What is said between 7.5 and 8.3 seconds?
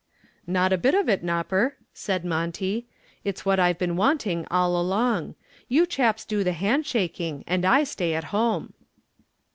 I stay at